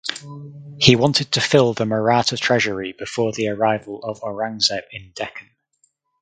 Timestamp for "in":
4.91-5.11